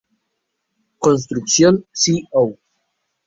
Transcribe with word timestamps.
Construction 0.99 1.83
Co. 2.31 2.57